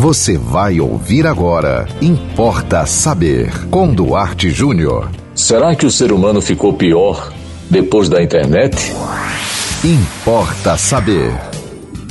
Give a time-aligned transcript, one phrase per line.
[0.00, 1.84] Você vai ouvir agora.
[2.00, 3.50] Importa saber.
[3.68, 5.10] Com Duarte Júnior.
[5.34, 7.32] Será que o ser humano ficou pior
[7.68, 8.94] depois da internet?
[9.82, 11.32] Importa saber.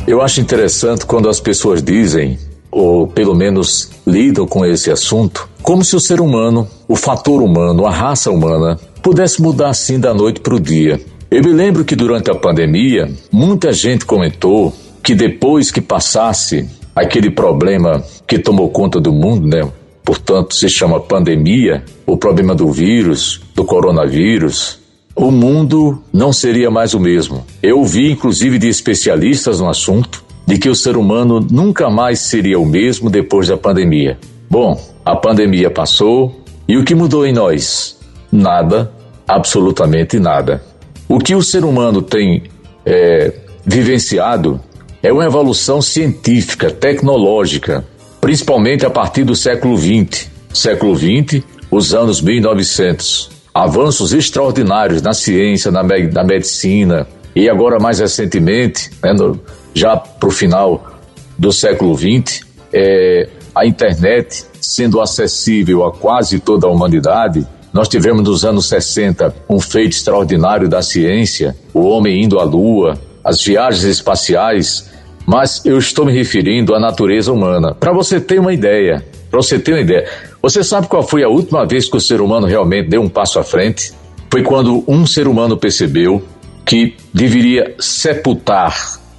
[0.05, 2.37] Eu acho interessante quando as pessoas dizem,
[2.69, 7.87] ou pelo menos lidam com esse assunto, como se o ser humano, o fator humano,
[7.87, 10.99] a raça humana, pudesse mudar assim da noite para o dia.
[11.31, 16.67] Eu me lembro que durante a pandemia, muita gente comentou que depois que passasse
[16.97, 19.69] aquele problema que tomou conta do mundo, né?
[20.03, 24.79] Portanto, se chama pandemia, o problema do vírus, do coronavírus,
[25.15, 27.45] o mundo não seria mais o mesmo.
[27.61, 32.59] Eu ouvi, inclusive, de especialistas no assunto, de que o ser humano nunca mais seria
[32.59, 34.17] o mesmo depois da pandemia.
[34.49, 37.97] Bom, a pandemia passou e o que mudou em nós?
[38.31, 38.91] Nada,
[39.27, 40.63] absolutamente nada.
[41.07, 42.43] O que o ser humano tem
[42.85, 43.33] é,
[43.65, 44.59] vivenciado
[45.01, 47.85] é uma evolução científica, tecnológica,
[48.19, 50.29] principalmente a partir do século XX.
[50.53, 53.29] Século XX, os anos 1900.
[53.53, 59.39] Avanços extraordinários na ciência, na, me na medicina e agora mais recentemente, né, no,
[59.73, 60.99] já para o final
[61.37, 62.41] do século XX,
[62.73, 67.47] é, a internet sendo acessível a quase toda a humanidade.
[67.71, 72.97] Nós tivemos nos anos 60 um feito extraordinário da ciência, o homem indo à Lua,
[73.23, 74.89] as viagens espaciais,
[75.27, 77.75] mas eu estou me referindo à natureza humana.
[77.75, 80.07] Para você ter uma ideia, para você ter uma ideia,
[80.41, 83.37] você sabe qual foi a última vez que o ser humano realmente deu um passo
[83.37, 83.91] à frente?
[84.31, 86.23] Foi quando um ser humano percebeu
[86.65, 88.73] que deveria sepultar,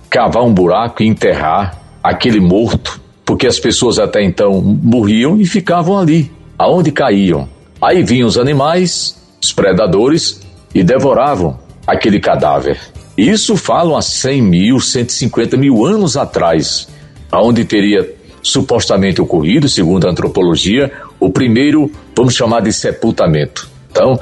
[0.09, 5.98] cavar um buraco e enterrar aquele morto, porque as pessoas até então morriam e ficavam
[5.98, 7.47] ali, aonde caíam.
[7.83, 10.41] Aí vinham os animais, os predadores,
[10.75, 12.79] e devoravam aquele cadáver.
[13.19, 16.86] Isso falam há 100 mil, 150 mil anos atrás,
[17.33, 18.08] aonde teria
[18.41, 23.69] supostamente ocorrido, segundo a antropologia, o primeiro, vamos chamar de sepultamento.
[23.91, 24.20] Então,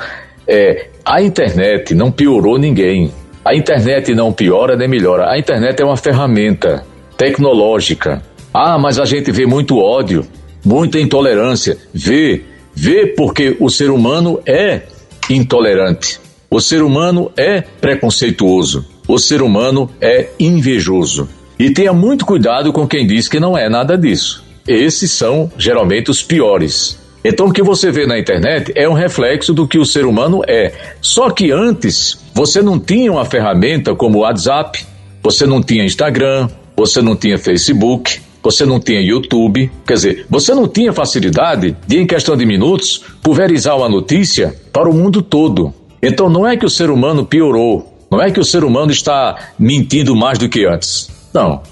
[0.49, 3.13] é, a internet não piorou ninguém.
[3.45, 5.31] A internet não piora nem melhora.
[5.31, 6.83] A internet é uma ferramenta
[7.19, 8.23] tecnológica.
[8.53, 10.27] Ah, mas a gente vê muito ódio,
[10.65, 11.77] muita intolerância.
[11.93, 12.43] Vê,
[12.75, 14.85] vê porque o ser humano é
[15.29, 16.19] intolerante.
[16.51, 18.85] O ser humano é preconceituoso.
[19.09, 21.29] O ser humano é invejoso.
[21.59, 24.45] E tenha muito cuidado com quem diz que não é nada disso.
[24.67, 26.99] Esses são geralmente os piores.
[27.25, 30.43] Então o que você vê na internet é um reflexo do que o ser humano
[30.47, 30.73] é.
[31.01, 34.85] Só que antes você não tinha uma ferramenta como o WhatsApp,
[35.23, 40.55] você não tinha Instagram, você não tinha Facebook, você não tinha YouTube, quer dizer, você
[40.55, 45.75] não tinha facilidade de, em questão de minutos, pulverizar uma notícia para o mundo todo.
[46.03, 49.37] Então não é que o ser humano piorou, não é que o ser humano está
[49.59, 51.11] mentindo mais do que antes.
[51.33, 51.63] Não.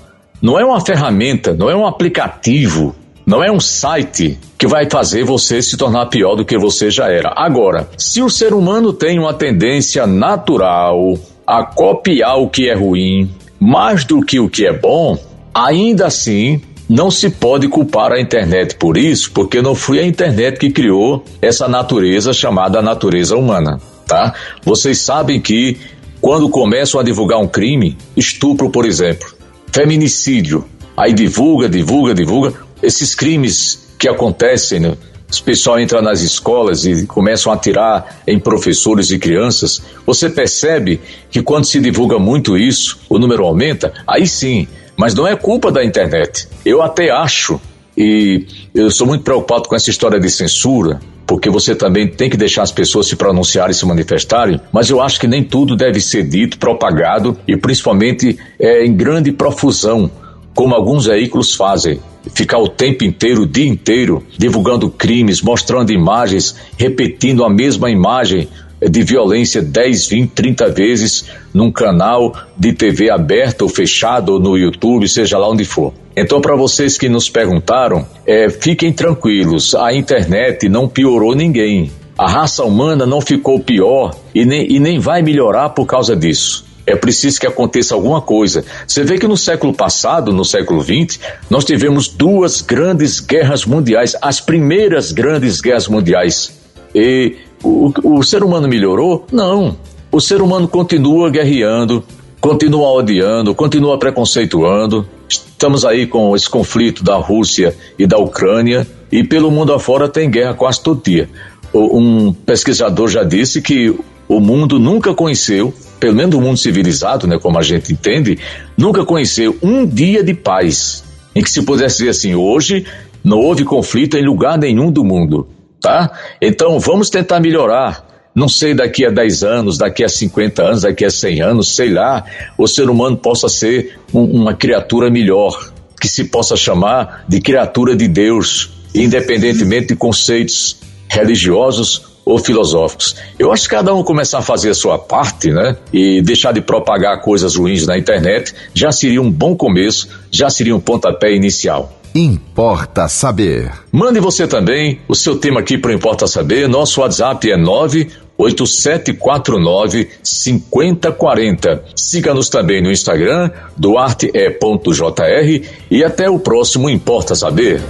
[0.42, 5.24] Não é uma ferramenta, não é um aplicativo, não é um site que vai fazer
[5.24, 7.32] você se tornar pior do que você já era.
[7.36, 13.30] Agora, se o ser humano tem uma tendência natural a copiar o que é ruim
[13.58, 15.16] mais do que o que é bom,
[15.54, 20.58] ainda assim não se pode culpar a internet por isso, porque não foi a internet
[20.58, 24.34] que criou essa natureza chamada natureza humana tá?
[24.64, 25.78] Vocês sabem que
[26.20, 29.34] quando começam a divulgar um crime, estupro, por exemplo,
[29.70, 30.64] feminicídio,
[30.96, 34.96] aí divulga, divulga, divulga, esses crimes que acontecem, né?
[35.30, 39.82] Os pessoal entra nas escolas e começam a atirar em professores e crianças.
[40.06, 43.92] Você percebe que quando se divulga muito isso, o número aumenta?
[44.06, 46.46] Aí sim, mas não é culpa da internet.
[46.64, 47.60] Eu até acho,
[47.96, 52.36] e eu sou muito preocupado com essa história de censura, porque você também tem que
[52.36, 56.00] deixar as pessoas se pronunciarem e se manifestarem, mas eu acho que nem tudo deve
[56.00, 60.10] ser dito, propagado e principalmente é, em grande profusão,
[60.54, 62.00] como alguns veículos fazem.
[62.34, 68.48] Ficar o tempo inteiro, o dia inteiro, divulgando crimes, mostrando imagens, repetindo a mesma imagem
[68.80, 74.56] de violência 10, 20, 30 vezes num canal de TV aberta ou fechado ou no
[74.56, 75.92] YouTube, seja lá onde for.
[76.16, 81.90] Então, para vocês que nos perguntaram, é, fiquem tranquilos, a internet não piorou ninguém.
[82.16, 86.64] A raça humana não ficou pior e nem, e nem vai melhorar por causa disso.
[86.86, 88.64] É preciso que aconteça alguma coisa.
[88.86, 91.18] Você vê que no século passado, no século XX,
[91.48, 96.52] nós tivemos duas grandes guerras mundiais, as primeiras grandes guerras mundiais.
[96.94, 99.26] E o, o ser humano melhorou?
[99.32, 99.76] Não.
[100.12, 102.04] O ser humano continua guerreando,
[102.40, 105.08] continua odiando, continua preconceituando.
[105.28, 110.30] Estamos aí com esse conflito da Rússia e da Ucrânia e pelo mundo afora tem
[110.30, 111.28] guerra quase todo dia.
[111.72, 117.38] Um pesquisador já disse que o mundo nunca conheceu, pelo menos o mundo civilizado, né,
[117.38, 118.38] como a gente entende,
[118.76, 121.02] nunca conheceu um dia de paz.
[121.34, 122.86] em que se pudesse dizer assim: hoje
[123.24, 125.48] não houve conflito em lugar nenhum do mundo,
[125.84, 126.10] tá?
[126.40, 128.08] Então vamos tentar melhorar.
[128.34, 131.90] Não sei daqui a 10 anos, daqui a 50 anos, daqui a 100 anos, sei
[131.90, 132.24] lá,
[132.58, 137.94] o ser humano possa ser um, uma criatura melhor, que se possa chamar de criatura
[137.94, 140.78] de Deus, independentemente de conceitos
[141.08, 143.14] religiosos ou filosóficos.
[143.38, 146.62] Eu acho que cada um começar a fazer a sua parte, né, e deixar de
[146.62, 151.92] propagar coisas ruins na internet, já seria um bom começo, já seria um pontapé inicial.
[152.14, 153.72] Importa Saber.
[153.90, 156.68] Mande você também o seu tema aqui para Importa Saber.
[156.68, 161.84] Nosso WhatsApp é 98749 5040.
[161.96, 167.82] Siga-nos também no Instagram, duarte.jr e até o próximo Importa Saber.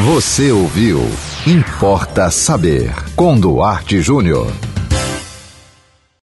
[0.00, 1.00] Você ouviu
[1.46, 4.48] Importa Saber com Duarte Júnior.